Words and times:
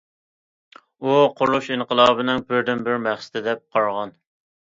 ئۇ‹‹ 1.01 1.11
قۇرۇلۇش 1.41 1.67
ئىنقىلابنىڭ 1.75 2.41
بىردىنبىر 2.49 2.97
مەقسىتى›› 3.05 3.45
دەپ 3.51 3.63
قارىغان. 3.77 4.17